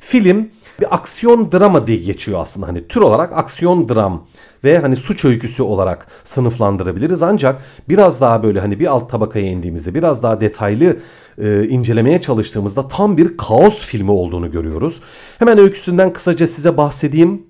Film 0.00 0.48
bir 0.80 0.94
aksiyon 0.94 1.52
drama 1.52 1.86
diye 1.86 1.98
geçiyor 1.98 2.40
aslında. 2.40 2.68
Hani 2.68 2.88
tür 2.88 3.00
olarak 3.00 3.32
aksiyon 3.38 3.88
dram 3.88 4.26
ve 4.64 4.78
hani 4.78 4.96
suç 4.96 5.24
öyküsü 5.24 5.62
olarak 5.62 6.06
sınıflandırabiliriz. 6.24 7.22
Ancak 7.22 7.62
biraz 7.88 8.20
daha 8.20 8.42
böyle 8.42 8.60
hani 8.60 8.80
bir 8.80 8.86
alt 8.86 9.10
tabakaya 9.10 9.46
indiğimizde 9.46 9.94
biraz 9.94 10.22
daha 10.22 10.40
detaylı 10.40 10.96
e, 11.40 11.68
incelemeye 11.68 12.20
çalıştığımızda 12.20 12.88
tam 12.88 13.16
bir 13.16 13.36
kaos 13.36 13.84
filmi 13.84 14.10
olduğunu 14.10 14.50
görüyoruz. 14.50 15.00
Hemen 15.38 15.58
öyküsünden 15.58 16.12
kısaca 16.12 16.46
size 16.46 16.76
bahsedeyim. 16.76 17.42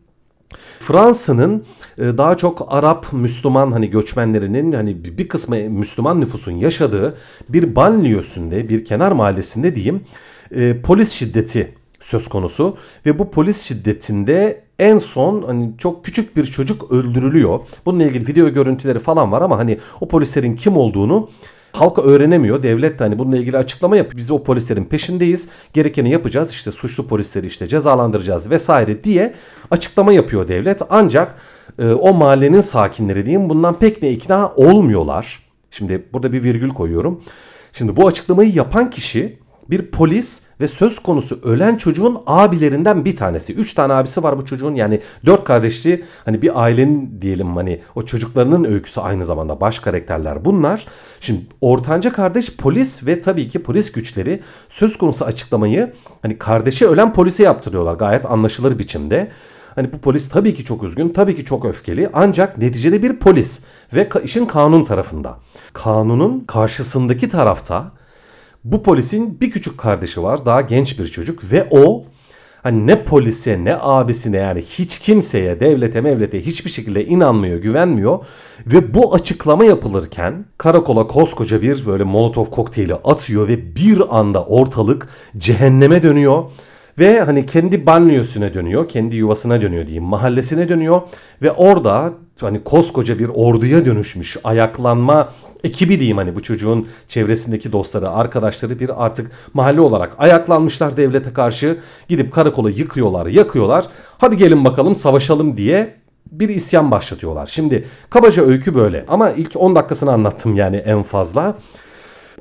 Fransa'nın 0.81 1.65
e, 1.99 2.03
daha 2.03 2.37
çok 2.37 2.67
Arap 2.69 3.13
Müslüman 3.13 3.73
hani 3.73 3.91
göçmenlerinin 3.91 4.73
hani 4.73 5.05
bir 5.05 5.29
kısmı 5.29 5.57
Müslüman 5.57 6.21
nüfusun 6.21 6.53
yaşadığı 6.53 7.17
bir 7.49 7.77
banliyösünde 7.77 8.69
bir 8.69 8.85
kenar 8.85 9.13
mahallesinde 9.13 9.75
diyeyim 9.75 10.01
e, 10.51 10.83
polis 10.83 11.13
şiddeti 11.13 11.75
söz 12.01 12.29
konusu 12.29 12.77
ve 13.07 13.19
bu 13.19 13.31
polis 13.31 13.63
şiddetinde 13.63 14.65
en 14.79 14.99
son 14.99 15.43
hani 15.43 15.71
çok 15.79 16.05
küçük 16.05 16.37
bir 16.37 16.45
çocuk 16.45 16.93
öldürülüyor. 16.93 17.61
Bununla 17.87 18.05
ilgili 18.05 18.27
video 18.27 18.49
görüntüleri 18.49 18.99
falan 18.99 19.33
var 19.33 19.43
ama 19.43 19.59
hani 19.59 19.79
o 20.01 20.09
polislerin 20.09 20.57
kim 20.57 20.77
olduğunu 20.77 21.31
halka 21.73 22.03
öğrenemiyor. 22.03 22.63
Devlet 22.63 22.99
de 22.99 23.05
hani 23.05 23.19
bununla 23.19 23.37
ilgili 23.37 23.59
açıklama 23.59 23.97
yapıyor. 23.97 24.17
Biz 24.17 24.31
o 24.31 24.43
polislerin 24.43 24.85
peşindeyiz. 24.85 25.49
Gerekeni 25.73 26.11
yapacağız. 26.11 26.51
İşte 26.51 26.71
suçlu 26.73 27.07
polisleri 27.07 27.47
işte 27.47 27.67
cezalandıracağız 27.67 28.51
vesaire 28.51 29.05
diye 29.05 29.35
açıklama 29.71 30.13
yapıyor 30.13 30.49
devlet. 30.49 30.83
Ancak 30.91 31.35
e, 31.79 31.87
o 31.87 32.15
mahallenin 32.15 32.61
sakinleri 32.61 33.27
diyeyim 33.27 33.51
bundan 33.51 33.79
pek 33.79 34.03
ne 34.03 34.11
ikna 34.11 34.53
olmuyorlar. 34.57 35.43
Şimdi 35.71 36.09
burada 36.13 36.33
bir 36.33 36.43
virgül 36.43 36.71
koyuyorum. 36.71 37.21
Şimdi 37.73 37.97
bu 37.97 38.07
açıklamayı 38.07 38.55
yapan 38.55 38.91
kişi 38.91 39.39
bir 39.71 39.91
polis 39.91 40.43
ve 40.61 40.69
söz 40.69 40.99
konusu 40.99 41.41
ölen 41.43 41.77
çocuğun 41.77 42.19
abilerinden 42.27 43.05
bir 43.05 43.17
tanesi. 43.17 43.55
Üç 43.55 43.75
tane 43.75 43.93
abisi 43.93 44.23
var 44.23 44.39
bu 44.39 44.45
çocuğun 44.45 44.75
yani 44.75 45.01
dört 45.27 45.45
kardeşli 45.45 46.05
hani 46.25 46.43
bir 46.43 46.63
ailenin 46.63 47.19
diyelim 47.21 47.57
hani 47.57 47.81
o 47.95 48.03
çocuklarının 48.03 48.65
öyküsü 48.65 49.01
aynı 49.01 49.25
zamanda 49.25 49.61
baş 49.61 49.79
karakterler 49.79 50.45
bunlar. 50.45 50.87
Şimdi 51.21 51.41
ortanca 51.61 52.13
kardeş 52.13 52.57
polis 52.57 53.07
ve 53.07 53.21
tabii 53.21 53.49
ki 53.49 53.63
polis 53.63 53.93
güçleri 53.93 54.41
söz 54.69 54.99
konusu 54.99 55.25
açıklamayı 55.25 55.93
hani 56.23 56.39
kardeşi 56.39 56.87
ölen 56.87 57.13
polise 57.13 57.43
yaptırıyorlar 57.43 57.95
gayet 57.95 58.27
anlaşılır 58.27 58.79
biçimde. 58.79 59.31
Hani 59.75 59.93
bu 59.93 59.99
polis 59.99 60.29
tabii 60.29 60.55
ki 60.55 60.65
çok 60.65 60.83
üzgün, 60.83 61.09
tabii 61.09 61.37
ki 61.37 61.45
çok 61.45 61.65
öfkeli 61.65 62.11
ancak 62.13 62.59
neticede 62.59 63.03
bir 63.03 63.17
polis 63.17 63.61
ve 63.95 64.09
işin 64.25 64.47
kanun 64.47 64.85
tarafında. 64.85 65.39
Kanunun 65.73 66.45
karşısındaki 66.47 67.29
tarafta 67.29 67.93
bu 68.73 68.83
polisin 68.83 69.41
bir 69.41 69.51
küçük 69.51 69.79
kardeşi 69.79 70.23
var. 70.23 70.47
Daha 70.47 70.61
genç 70.61 70.99
bir 70.99 71.09
çocuk 71.09 71.53
ve 71.53 71.69
o 71.71 72.05
hani 72.63 72.87
ne 72.87 73.05
polise 73.05 73.65
ne 73.65 73.77
abisine 73.81 74.37
yani 74.37 74.61
hiç 74.63 74.99
kimseye 74.99 75.61
devlete 75.61 76.01
mevlete 76.01 76.47
hiçbir 76.47 76.71
şekilde 76.71 77.07
inanmıyor, 77.07 77.59
güvenmiyor. 77.59 78.19
Ve 78.67 78.95
bu 78.95 79.15
açıklama 79.15 79.65
yapılırken 79.65 80.45
karakola 80.59 81.07
koskoca 81.07 81.63
bir 81.63 81.87
böyle 81.87 82.05
molotov 82.05 82.45
kokteyli 82.45 82.95
atıyor 82.95 83.49
ve 83.49 83.77
bir 83.77 84.19
anda 84.19 84.45
ortalık 84.45 85.09
cehenneme 85.39 86.03
dönüyor. 86.03 86.45
Ve 86.99 87.21
hani 87.21 87.47
kendi 87.47 87.87
banliyosuna 87.87 88.55
dönüyor, 88.55 88.89
kendi 88.89 89.17
yuvasına 89.17 89.63
dönüyor 89.63 89.87
diyeyim, 89.87 90.05
mahallesine 90.05 90.69
dönüyor. 90.69 91.01
Ve 91.43 91.53
orada 91.53 92.13
hani 92.41 92.65
koskoca 92.65 93.19
bir 93.19 93.29
orduya 93.29 93.87
dönüşmüş 93.87 94.37
ayaklanma 94.45 95.29
ekibi 95.65 95.99
diyeyim 95.99 96.17
hani 96.17 96.37
bu 96.37 96.43
çocuğun 96.43 96.89
çevresindeki 97.09 97.73
dostları, 97.73 98.11
arkadaşları 98.11 98.81
bir 98.81 99.05
artık 99.05 99.31
mahalle 99.55 99.81
olarak 99.81 100.15
ayaklanmışlar 100.19 100.97
devlete 100.97 101.33
karşı. 101.33 101.79
Gidip 102.09 102.33
karakola 102.33 102.71
yıkıyorlar, 102.71 103.27
yakıyorlar. 103.27 103.87
Hadi 104.19 104.37
gelin 104.37 104.65
bakalım 104.65 104.95
savaşalım 104.95 105.57
diye 105.57 105.95
bir 106.33 106.49
isyan 106.49 106.91
başlatıyorlar. 106.91 107.47
Şimdi 107.47 107.85
kabaca 108.11 108.43
öykü 108.43 108.75
böyle 108.75 109.05
ama 109.09 109.31
ilk 109.31 109.57
10 109.57 109.77
dakikasını 109.77 110.13
anlattım 110.13 110.57
yani 110.57 110.77
en 110.77 111.03
fazla. 111.03 111.55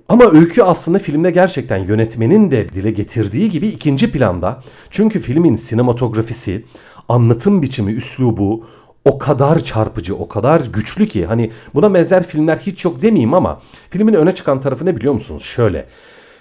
Ama 0.10 0.32
öykü 0.32 0.62
aslında 0.62 1.00
filmde 1.00 1.32
gerçekten 1.32 1.78
yönetmenin 1.78 2.52
de 2.52 2.70
dile 2.70 2.92
getirdiği 2.92 3.50
gibi 3.50 3.68
ikinci 3.68 4.12
planda. 4.12 4.64
Çünkü 4.90 5.20
filmin 5.20 5.56
sinematografisi, 5.56 6.66
anlatım 7.10 7.62
biçimi, 7.62 7.92
üslubu, 7.92 8.66
o 9.06 9.18
kadar 9.18 9.60
çarpıcı, 9.60 10.16
o 10.16 10.28
kadar 10.28 10.62
güçlü 10.62 11.08
ki 11.08 11.26
hani 11.26 11.52
buna 11.74 11.94
benzer 11.94 12.24
filmler 12.24 12.58
hiç 12.58 12.86
yok 12.86 13.02
demeyeyim 13.02 13.34
ama 13.34 13.62
filmin 13.90 14.14
öne 14.14 14.36
çıkan 14.36 14.62
tarafı 14.62 14.86
ne 14.86 14.96
biliyor 14.96 15.14
musunuz? 15.14 15.44
Şöyle. 15.44 15.86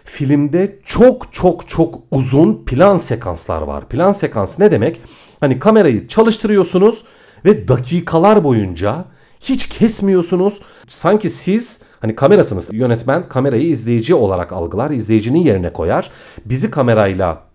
Filmde 0.05 0.79
çok 0.85 1.33
çok 1.33 1.69
çok 1.69 1.99
uzun 2.11 2.65
plan 2.65 2.99
sekanslar 2.99 3.63
var. 3.63 3.89
Plan 3.89 4.13
sekans 4.13 4.59
ne 4.59 4.71
demek? 4.71 5.01
Hani 5.41 5.59
kamerayı 5.59 6.09
çalıştırıyorsunuz 6.09 7.05
ve 7.45 7.69
dakikalar 7.69 8.45
boyunca 8.45 9.05
hiç 9.41 9.69
kesmiyorsunuz. 9.69 10.61
Sanki 10.89 11.29
siz 11.29 11.81
hani 12.01 12.15
kamerasınız. 12.15 12.69
Yönetmen 12.73 13.23
kamerayı 13.23 13.67
izleyici 13.67 14.15
olarak 14.15 14.53
algılar, 14.53 14.91
izleyicinin 14.91 15.39
yerine 15.39 15.73
koyar. 15.73 16.11
Bizi 16.45 16.71
kamerayla 16.71 17.47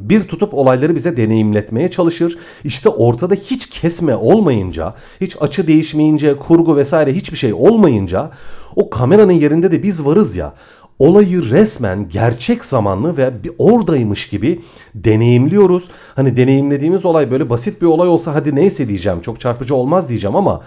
bir 0.00 0.28
tutup 0.28 0.54
olayları 0.54 0.94
bize 0.94 1.16
deneyimletmeye 1.16 1.90
çalışır. 1.90 2.38
İşte 2.64 2.88
ortada 2.88 3.34
hiç 3.34 3.70
kesme 3.70 4.16
olmayınca, 4.16 4.94
hiç 5.20 5.36
açı 5.40 5.66
değişmeyince, 5.66 6.36
kurgu 6.36 6.76
vesaire 6.76 7.12
hiçbir 7.12 7.36
şey 7.36 7.52
olmayınca 7.54 8.30
o 8.76 8.90
kameranın 8.90 9.32
yerinde 9.32 9.72
de 9.72 9.82
biz 9.82 10.04
varız 10.04 10.36
ya. 10.36 10.54
Olayı 10.98 11.50
resmen 11.50 12.08
gerçek 12.08 12.64
zamanlı 12.64 13.16
ve 13.16 13.44
bir 13.44 13.52
oradaymış 13.58 14.28
gibi 14.28 14.60
deneyimliyoruz. 14.94 15.90
Hani 16.16 16.36
deneyimlediğimiz 16.36 17.04
olay 17.04 17.30
böyle 17.30 17.50
basit 17.50 17.82
bir 17.82 17.86
olay 17.86 18.08
olsa 18.08 18.34
hadi 18.34 18.54
neyse 18.54 18.88
diyeceğim. 18.88 19.20
Çok 19.20 19.40
çarpıcı 19.40 19.74
olmaz 19.74 20.08
diyeceğim 20.08 20.36
ama 20.36 20.60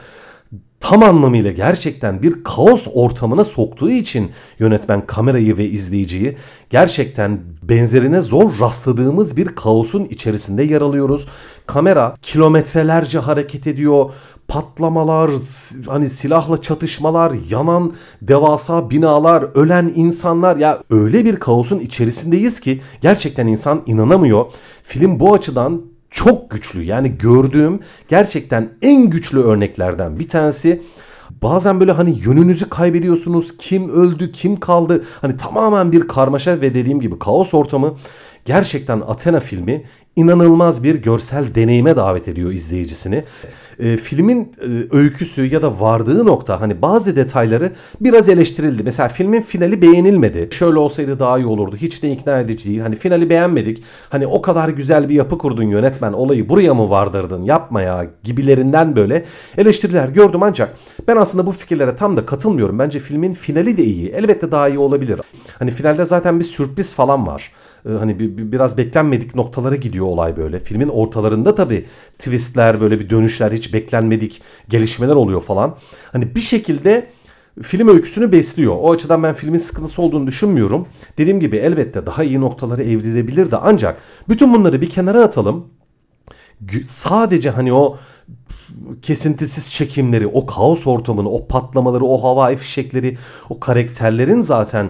tam 0.84 1.04
anlamıyla 1.04 1.52
gerçekten 1.52 2.22
bir 2.22 2.44
kaos 2.44 2.88
ortamına 2.94 3.46
soktuğu 3.46 3.90
için 3.90 4.32
yönetmen 4.60 5.06
kamerayı 5.08 5.58
ve 5.58 5.66
izleyiciyi 5.66 6.38
gerçekten 6.70 7.40
benzerine 7.62 8.22
zor 8.22 8.60
rastladığımız 8.60 9.38
bir 9.38 9.48
kaosun 9.48 10.06
içerisinde 10.06 10.64
yer 10.64 10.82
alıyoruz. 10.82 11.28
Kamera 11.66 12.14
kilometrelerce 12.22 13.20
hareket 13.20 13.68
ediyor. 13.68 14.12
Patlamalar, 14.48 15.32
hani 15.88 16.10
silahla 16.10 16.62
çatışmalar, 16.62 17.34
yanan 17.50 17.94
devasa 18.22 18.90
binalar, 18.90 19.46
ölen 19.56 19.92
insanlar 19.96 20.58
ya 20.58 20.80
öyle 20.90 21.26
bir 21.26 21.36
kaosun 21.36 21.80
içerisindeyiz 21.80 22.60
ki 22.60 22.82
gerçekten 23.02 23.48
insan 23.48 23.82
inanamıyor. 23.86 24.46
Film 24.84 25.20
bu 25.20 25.34
açıdan 25.34 25.93
çok 26.14 26.50
güçlü. 26.50 26.84
Yani 26.84 27.18
gördüğüm 27.18 27.80
gerçekten 28.08 28.70
en 28.82 29.10
güçlü 29.10 29.40
örneklerden 29.40 30.20
bir 30.20 30.30
tanesi. 30.30 30.82
Bazen 31.42 31.80
böyle 31.80 31.92
hani 31.92 32.20
yönünüzü 32.20 32.70
kaybediyorsunuz. 32.70 33.58
Kim 33.58 33.90
öldü, 33.90 34.32
kim 34.32 34.56
kaldı? 34.56 35.04
Hani 35.22 35.38
tamamen 35.38 35.92
bir 35.92 36.08
karmaşa 36.08 36.62
ve 36.62 36.74
dediğim 36.74 37.02
gibi 37.02 37.20
kaos 37.20 37.54
ortamı. 37.54 37.94
Gerçekten 38.46 39.02
Athena 39.02 39.40
filmi 39.40 39.84
inanılmaz 40.16 40.84
bir 40.84 40.96
görsel 40.96 41.56
deneyime 41.56 41.96
davet 41.96 42.28
ediyor 42.28 42.52
izleyicisini. 42.52 43.24
E, 43.80 43.98
filmin 43.98 44.52
e, 44.62 44.96
öyküsü 44.98 45.46
ya 45.46 45.62
da 45.62 45.80
vardığı 45.80 46.26
nokta 46.26 46.62
hani 46.62 46.82
bazı 46.82 47.16
detayları 47.16 47.72
biraz 48.02 48.30
eleştirildi. 48.30 48.84
Mesela 48.84 49.10
filmin 49.10 49.42
finali 49.42 49.82
beğenilmedi. 49.82 50.50
Şöyle 50.52 50.80
olsaydı 50.80 51.20
daha 51.20 51.40
iyi 51.40 51.46
olurdu. 51.46 51.76
Hiç 51.76 52.04
de 52.04 52.12
ikna 52.12 52.40
edici 52.40 52.70
değil. 52.70 52.80
Hani 52.80 52.96
finali 52.96 53.30
beğenmedik. 53.30 53.84
Hani 54.10 54.28
o 54.28 54.42
kadar 54.42 54.70
güzel 54.70 55.10
bir 55.10 55.16
yapı 55.16 55.38
kurdun 55.38 55.64
yönetmen 55.64 56.14
olayı 56.14 56.50
buraya 56.50 56.74
mı 56.74 56.90
vardırdın 56.90 57.44
yapma 57.44 57.82
ya 57.82 58.06
gibilerinden 58.24 58.96
böyle 58.96 59.26
eleştiriler 59.58 60.10
gördüm 60.10 60.44
ancak 60.44 60.76
ben 61.08 61.16
aslında 61.16 61.46
bu 61.46 61.52
fikirlere 61.52 61.96
tam 61.96 62.18
da 62.18 62.26
katılmıyorum. 62.26 62.80
Bence 62.80 63.00
filmin 63.00 63.34
finali 63.34 63.78
de 63.78 63.84
iyi. 63.84 64.10
Elbette 64.10 64.52
daha 64.52 64.70
iyi 64.70 64.80
olabilir. 64.80 65.22
Hani 65.60 65.72
finalde 65.72 66.06
zaten 66.06 66.40
bir 66.40 66.46
sürpriz 66.46 66.94
falan 66.94 67.28
var. 67.28 67.52
Ee, 67.86 67.90
hani 67.92 68.20
bir, 68.20 68.38
bir, 68.38 68.52
biraz 68.52 68.78
beklenmedik 68.78 69.36
noktalara 69.36 69.76
gidiyor 69.76 70.03
olay 70.04 70.38
böyle. 70.38 70.60
Filmin 70.60 70.90
ortalarında 70.90 71.56
tabii 71.56 71.86
twistler 72.20 72.82
böyle 72.82 73.00
bir 73.00 73.10
dönüşler 73.10 73.52
hiç 73.52 73.74
beklenmedik 73.74 74.42
gelişmeler 74.70 75.16
oluyor 75.16 75.42
falan. 75.42 75.78
Hani 76.12 76.36
bir 76.36 76.42
şekilde 76.42 77.08
film 77.62 77.88
öyküsünü 77.88 78.32
besliyor. 78.32 78.76
O 78.80 78.92
açıdan 78.92 79.24
ben 79.24 79.34
filmin 79.34 79.58
sıkıntısı 79.58 80.02
olduğunu 80.02 80.28
düşünmüyorum. 80.28 80.88
Dediğim 81.18 81.40
gibi 81.40 81.58
elbette 81.58 82.06
daha 82.06 82.24
iyi 82.24 82.42
noktaları 82.42 82.84
evrilebilir 82.84 83.52
de 83.52 83.58
ancak 83.58 84.02
bütün 84.30 84.54
bunları 84.54 84.82
bir 84.82 84.90
kenara 84.90 85.24
atalım. 85.24 85.68
Sadece 86.86 87.50
hani 87.50 87.74
o 87.74 87.98
kesintisiz 89.02 89.74
çekimleri, 89.74 90.28
o 90.28 90.46
kaos 90.46 90.88
ortamını, 90.88 91.30
o 91.30 91.48
patlamaları, 91.48 92.06
o 92.06 92.24
havai 92.24 92.58
fişekleri, 92.58 93.18
o 93.50 93.60
karakterlerin 93.60 94.42
zaten 94.42 94.90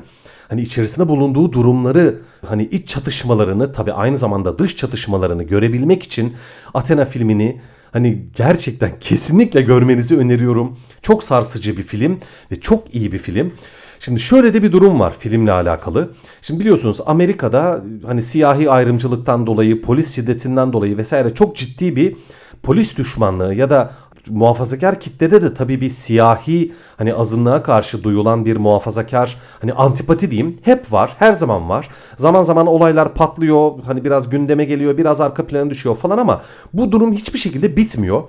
hani 0.54 0.62
içerisinde 0.62 1.08
bulunduğu 1.08 1.52
durumları 1.52 2.20
hani 2.46 2.64
iç 2.64 2.88
çatışmalarını 2.88 3.72
tabi 3.72 3.94
aynı 3.94 4.18
zamanda 4.18 4.60
dış 4.60 4.78
çatışmalarını 4.78 5.44
görebilmek 5.44 6.04
için 6.04 6.34
Athena 6.74 7.06
filmini 7.06 7.62
hani 7.92 8.26
gerçekten 8.36 8.92
kesinlikle 9.00 9.62
görmenizi 9.62 10.18
öneriyorum. 10.18 10.78
Çok 11.02 11.24
sarsıcı 11.24 11.78
bir 11.78 11.84
film 11.84 12.20
ve 12.52 12.60
çok 12.60 12.96
iyi 12.96 13.12
bir 13.12 13.18
film. 13.18 13.54
Şimdi 14.00 14.20
şöyle 14.20 14.54
de 14.54 14.64
bir 14.64 14.72
durum 14.72 15.00
var 15.00 15.14
filmle 15.20 15.52
alakalı. 15.52 16.12
Şimdi 16.42 16.60
biliyorsunuz 16.60 17.02
Amerika'da 17.06 17.84
hani 18.06 18.22
siyahi 18.22 18.70
ayrımcılıktan 18.70 19.48
dolayı, 19.48 19.82
polis 19.82 20.16
şiddetinden 20.16 20.74
dolayı 20.74 20.98
vesaire 20.98 21.34
çok 21.34 21.56
ciddi 21.56 21.96
bir 21.96 22.16
polis 22.64 22.98
düşmanlığı 22.98 23.54
ya 23.54 23.70
da 23.70 23.94
muhafazakar 24.30 25.00
kitlede 25.00 25.42
de 25.42 25.53
tabii 25.53 25.82
bir 25.82 25.89
siyahi 25.89 26.74
hani 26.98 27.13
azınlığa 27.13 27.63
karşı 27.63 28.03
duyulan 28.03 28.46
bir 28.46 28.58
muhafazakar 28.58 29.38
hani 29.62 29.74
antipati 29.74 30.32
diyeyim 30.32 30.60
hep 30.62 30.92
var 30.92 31.15
her 31.20 31.34
zaman 31.34 31.70
var. 31.70 31.89
Zaman 32.18 32.44
zaman 32.44 32.68
olaylar 32.68 33.13
patlıyor 33.13 33.72
hani 33.86 34.03
biraz 34.03 34.30
gündeme 34.30 34.65
geliyor 34.65 34.98
biraz 34.98 35.22
arka 35.22 35.46
plana 35.46 35.70
düşüyor 35.70 35.96
falan 35.96 36.18
ama 36.18 36.42
bu 36.74 36.92
durum 36.92 37.13
hiçbir 37.13 37.39
şekilde 37.39 37.77
bitmiyor. 37.77 38.24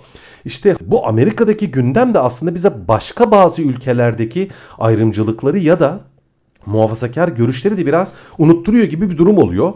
İşte 0.44 0.76
bu 0.80 1.06
Amerika'daki 1.06 1.70
gündem 1.70 2.14
de 2.14 2.18
aslında 2.18 2.54
bize 2.54 2.88
başka 2.88 3.30
bazı 3.30 3.62
ülkelerdeki 3.62 4.50
ayrımcılıkları 4.78 5.58
ya 5.58 5.80
da 5.80 6.00
muhafazakar 6.66 7.28
görüşleri 7.28 7.76
de 7.76 7.86
biraz 7.86 8.12
unutturuyor 8.38 8.84
gibi 8.84 9.10
bir 9.10 9.18
durum 9.18 9.38
oluyor. 9.38 9.72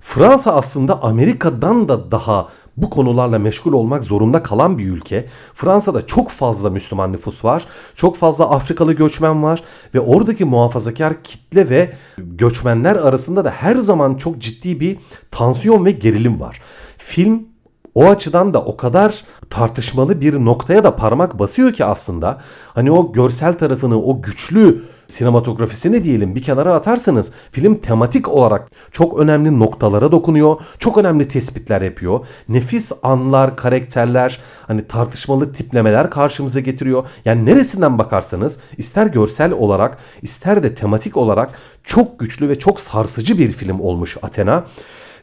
Fransa 0.00 0.54
aslında 0.54 1.02
Amerika'dan 1.02 1.88
da 1.88 2.10
daha 2.10 2.48
bu 2.82 2.90
konularla 2.90 3.38
meşgul 3.38 3.72
olmak 3.72 4.04
zorunda 4.04 4.42
kalan 4.42 4.78
bir 4.78 4.88
ülke. 4.88 5.26
Fransa'da 5.54 6.06
çok 6.06 6.30
fazla 6.30 6.70
Müslüman 6.70 7.12
nüfus 7.12 7.44
var. 7.44 7.66
Çok 7.94 8.16
fazla 8.16 8.50
Afrikalı 8.50 8.92
göçmen 8.92 9.42
var 9.42 9.62
ve 9.94 10.00
oradaki 10.00 10.44
muhafazakar 10.44 11.22
kitle 11.22 11.70
ve 11.70 11.92
göçmenler 12.18 12.96
arasında 12.96 13.44
da 13.44 13.50
her 13.50 13.76
zaman 13.76 14.14
çok 14.14 14.38
ciddi 14.38 14.80
bir 14.80 14.96
tansiyon 15.30 15.84
ve 15.84 15.90
gerilim 15.90 16.40
var. 16.40 16.60
Film 16.98 17.50
o 17.94 18.08
açıdan 18.08 18.54
da 18.54 18.64
o 18.64 18.76
kadar 18.76 19.24
tartışmalı 19.50 20.20
bir 20.20 20.34
noktaya 20.34 20.84
da 20.84 20.96
parmak 20.96 21.38
basıyor 21.38 21.72
ki 21.72 21.84
aslında 21.84 22.40
hani 22.74 22.90
o 22.90 23.12
görsel 23.12 23.58
tarafını 23.58 24.02
o 24.02 24.22
güçlü 24.22 24.84
sinematografisini 25.10 26.04
diyelim 26.04 26.34
bir 26.34 26.42
kenara 26.42 26.74
atarsanız 26.74 27.32
film 27.52 27.74
tematik 27.74 28.28
olarak 28.28 28.70
çok 28.92 29.18
önemli 29.18 29.58
noktalara 29.58 30.12
dokunuyor. 30.12 30.56
Çok 30.78 30.98
önemli 30.98 31.28
tespitler 31.28 31.82
yapıyor. 31.82 32.26
Nefis 32.48 32.92
anlar, 33.02 33.56
karakterler, 33.56 34.40
hani 34.66 34.86
tartışmalı 34.86 35.52
tiplemeler 35.52 36.10
karşımıza 36.10 36.60
getiriyor. 36.60 37.04
Yani 37.24 37.46
neresinden 37.46 37.98
bakarsanız 37.98 38.58
ister 38.76 39.06
görsel 39.06 39.52
olarak 39.52 39.98
ister 40.22 40.62
de 40.62 40.74
tematik 40.74 41.16
olarak 41.16 41.50
çok 41.84 42.18
güçlü 42.18 42.48
ve 42.48 42.58
çok 42.58 42.80
sarsıcı 42.80 43.38
bir 43.38 43.52
film 43.52 43.80
olmuş 43.80 44.16
Athena. 44.22 44.64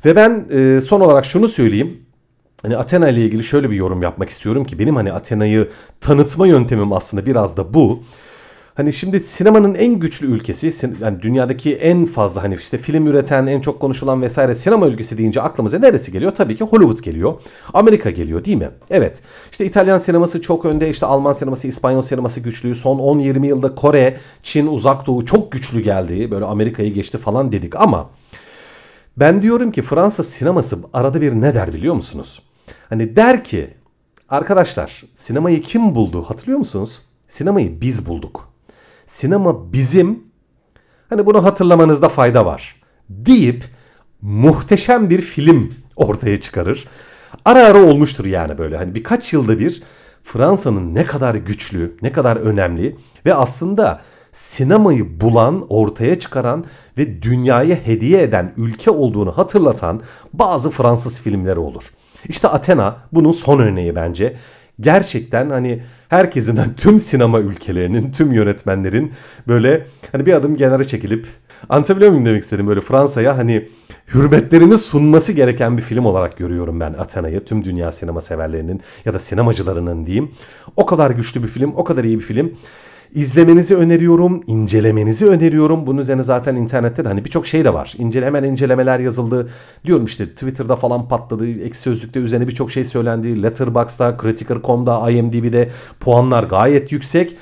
Ve 0.06 0.16
ben 0.16 0.46
e, 0.52 0.82
son 0.82 1.02
olarak 1.02 1.26
şunu 1.26 1.48
söyleyeyim. 1.48 2.02
Hani 2.62 2.78
Athena 2.78 3.10
ile 3.10 3.26
ilgili 3.26 3.44
şöyle 3.44 3.70
bir 3.70 3.76
yorum 3.76 4.02
yapmak 4.02 4.30
istiyorum 4.30 4.66
ki 4.66 4.80
benim 4.80 4.96
hani 4.96 5.12
Athena'yı 5.14 5.70
tanıtma 6.02 6.48
yöntemim 6.48 6.94
aslında 6.94 7.26
biraz 7.26 7.58
da 7.58 7.74
bu. 7.74 8.04
Hani 8.78 8.94
şimdi 8.94 9.20
sinemanın 9.20 9.76
en 9.76 10.00
güçlü 10.00 10.28
ülkesi, 10.28 10.92
yani 11.02 11.22
dünyadaki 11.22 11.76
en 11.76 12.06
fazla 12.06 12.44
hani 12.44 12.56
işte 12.56 12.78
film 12.78 13.08
üreten, 13.08 13.48
en 13.48 13.62
çok 13.62 13.80
konuşulan 13.80 14.22
vesaire 14.22 14.56
sinema 14.56 14.88
ülkesi 14.88 15.18
deyince 15.18 15.42
aklımıza 15.42 15.80
neresi 15.80 16.12
geliyor? 16.12 16.36
Tabii 16.36 16.56
ki 16.56 16.64
Hollywood 16.64 17.04
geliyor. 17.04 17.34
Amerika 17.74 18.10
geliyor 18.10 18.46
değil 18.46 18.58
mi? 18.58 18.70
Evet. 18.90 19.22
İşte 19.52 19.66
İtalyan 19.66 19.98
sineması 19.98 20.42
çok 20.42 20.66
önde, 20.66 20.90
işte 20.90 21.06
Alman 21.06 21.34
sineması, 21.34 21.68
İspanyol 21.68 22.02
sineması 22.02 22.40
güçlü. 22.40 22.76
Son 22.76 22.98
10-20 22.98 23.46
yılda 23.46 23.76
Kore, 23.76 24.18
Çin, 24.44 24.68
Uzak 24.68 25.08
Doğu 25.08 25.26
çok 25.26 25.52
güçlü 25.52 25.82
geldi. 25.82 26.32
Böyle 26.32 26.46
Amerika'yı 26.46 26.94
geçti 26.94 27.18
falan 27.18 27.52
dedik 27.52 27.76
ama 27.76 28.10
ben 29.18 29.42
diyorum 29.42 29.72
ki 29.72 29.82
Fransa 29.82 30.24
sineması 30.24 30.78
arada 30.94 31.22
bir 31.22 31.34
ne 31.34 31.56
der 31.56 31.74
biliyor 31.74 31.96
musunuz? 31.96 32.42
Hani 32.90 33.16
der 33.16 33.44
ki 33.44 33.70
arkadaşlar 34.30 35.04
sinemayı 35.16 35.62
kim 35.62 35.96
buldu 35.96 36.24
hatırlıyor 36.24 36.60
musunuz? 36.60 37.02
Sinemayı 37.28 37.82
biz 37.82 38.06
bulduk. 38.06 38.47
Sinema 39.08 39.74
bizim 39.74 40.24
hani 41.10 41.26
bunu 41.26 41.44
hatırlamanızda 41.44 42.10
fayda 42.10 42.46
var 42.46 42.76
deyip 43.10 43.64
muhteşem 44.22 45.10
bir 45.10 45.22
film 45.22 45.74
ortaya 45.96 46.40
çıkarır. 46.40 46.88
Ara 47.46 47.66
ara 47.66 47.84
olmuştur 47.84 48.26
yani 48.26 48.58
böyle 48.58 48.78
hani 48.78 48.96
birkaç 48.96 49.34
yılda 49.34 49.60
bir 49.60 49.84
Fransa'nın 50.24 50.96
ne 50.96 51.04
kadar 51.04 51.36
güçlü, 51.36 51.98
ne 52.02 52.12
kadar 52.12 52.36
önemli 52.36 52.96
ve 53.26 53.34
aslında 53.34 54.02
sinemayı 54.32 55.22
bulan, 55.22 55.66
ortaya 55.70 56.20
çıkaran 56.20 56.66
ve 56.98 57.22
dünyaya 57.22 57.76
hediye 57.76 58.22
eden 58.22 58.54
ülke 58.58 58.92
olduğunu 58.92 59.38
hatırlatan 59.38 60.02
bazı 60.34 60.72
Fransız 60.72 61.20
filmleri 61.20 61.60
olur. 61.60 61.84
İşte 62.26 62.48
Athena 62.48 62.98
bunun 63.12 63.32
son 63.32 63.60
örneği 63.60 63.96
bence. 63.96 64.38
Gerçekten 64.80 65.50
hani 65.50 65.82
herkesin, 66.10 66.60
tüm 66.78 67.00
sinema 67.00 67.40
ülkelerinin, 67.40 68.12
tüm 68.12 68.34
yönetmenlerin 68.34 69.14
böyle 69.48 69.88
hani 70.12 70.26
bir 70.26 70.34
adım 70.34 70.56
kenara 70.56 70.84
çekilip 70.84 71.28
anlatabiliyor 71.70 72.12
muyum 72.12 72.26
demek 72.26 72.44
istedim 72.44 72.68
böyle 72.68 72.82
Fransa'ya 72.82 73.38
hani 73.38 73.68
hürmetlerini 74.14 74.78
sunması 74.78 75.34
gereken 75.34 75.78
bir 75.78 75.82
film 75.82 76.06
olarak 76.06 76.38
görüyorum 76.38 76.80
ben 76.80 76.94
Athena'yı 76.94 77.46
tüm 77.46 77.66
dünya 77.66 77.92
sinema 77.92 78.22
severlerinin 78.22 78.82
ya 79.06 79.14
da 79.14 79.20
sinemacılarının 79.20 80.06
diyeyim. 80.06 80.32
O 80.76 80.86
kadar 80.86 81.12
güçlü 81.12 81.44
bir 81.44 81.48
film, 81.48 81.74
o 81.76 81.84
kadar 81.84 82.04
iyi 82.04 82.20
bir 82.20 82.24
film. 82.24 82.58
İzlemenizi 83.14 83.76
öneriyorum, 83.76 84.44
incelemenizi 84.48 85.26
öneriyorum. 85.26 85.88
Bunun 85.88 85.98
üzerine 85.98 86.24
zaten 86.24 86.56
internette 86.56 87.06
de 87.06 87.08
hani 87.08 87.26
birçok 87.26 87.48
şey 87.48 87.66
de 87.66 87.74
var. 87.74 87.94
İncele, 87.98 88.26
hemen 88.26 88.44
incelemeler 88.44 89.00
yazıldı. 89.00 89.50
Diyorum 89.86 90.06
işte 90.06 90.30
Twitter'da 90.30 90.76
falan 90.76 91.08
patladı. 91.08 91.50
Ek 91.50 91.74
sözlükte 91.74 92.20
üzerine 92.20 92.48
birçok 92.48 92.72
şey 92.72 92.86
söylendi. 92.86 93.44
Letterboxd'da, 93.44 94.18
Critical.com'da, 94.22 95.12
IMDb'de 95.12 95.70
puanlar 96.00 96.44
gayet 96.44 96.92
yüksek 96.92 97.38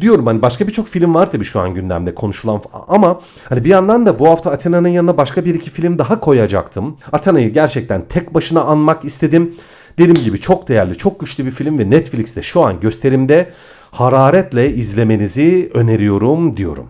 diyorum 0.00 0.26
hani 0.26 0.42
başka 0.42 0.66
birçok 0.66 0.88
film 0.88 1.14
var 1.14 1.32
tabii 1.32 1.44
şu 1.44 1.60
an 1.60 1.74
gündemde 1.74 2.14
konuşulan 2.14 2.60
ama 2.88 3.20
hani 3.48 3.64
bir 3.64 3.68
yandan 3.68 4.06
da 4.06 4.18
bu 4.18 4.28
hafta 4.28 4.50
Athena'nın 4.50 4.88
yanına 4.88 5.16
başka 5.16 5.44
bir 5.44 5.54
iki 5.54 5.70
film 5.70 5.98
daha 5.98 6.20
koyacaktım. 6.20 6.96
Athena'yı 7.12 7.52
gerçekten 7.52 8.04
tek 8.08 8.34
başına 8.34 8.60
anmak 8.60 9.04
istedim. 9.04 9.54
Dediğim 9.98 10.24
gibi 10.24 10.40
çok 10.40 10.68
değerli, 10.68 10.98
çok 10.98 11.20
güçlü 11.20 11.46
bir 11.46 11.50
film 11.50 11.78
ve 11.78 11.90
Netflix'te 11.90 12.42
şu 12.42 12.64
an 12.64 12.80
gösterimde 12.80 13.50
hararetle 13.90 14.70
izlemenizi 14.70 15.70
öneriyorum 15.74 16.56
diyorum. 16.56 16.86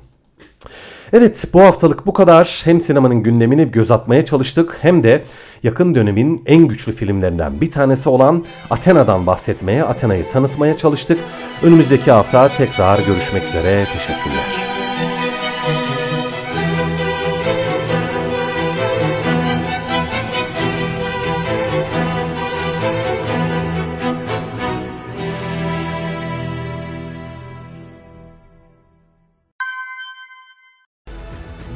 Evet 1.13 1.45
bu 1.53 1.61
haftalık 1.61 2.07
bu 2.07 2.13
kadar. 2.13 2.61
Hem 2.65 2.81
sinemanın 2.81 3.23
gündemini 3.23 3.71
göz 3.71 3.91
atmaya 3.91 4.25
çalıştık 4.25 4.79
hem 4.81 5.03
de 5.03 5.23
yakın 5.63 5.95
dönemin 5.95 6.43
en 6.47 6.69
güçlü 6.69 6.93
filmlerinden 6.93 7.61
bir 7.61 7.71
tanesi 7.71 8.09
olan 8.09 8.45
Athena'dan 8.71 9.27
bahsetmeye, 9.27 9.85
Athena'yı 9.85 10.29
tanıtmaya 10.29 10.77
çalıştık. 10.77 11.19
Önümüzdeki 11.63 12.11
hafta 12.11 12.49
tekrar 12.49 12.99
görüşmek 12.99 13.45
üzere. 13.45 13.87
Teşekkürler. 13.93 14.69